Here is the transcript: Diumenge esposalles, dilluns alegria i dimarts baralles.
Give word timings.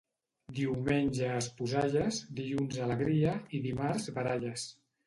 Diumenge 0.59 1.27
esposalles, 1.41 2.23
dilluns 2.41 2.83
alegria 2.89 3.39
i 3.61 3.65
dimarts 3.69 4.15
baralles. 4.19 4.69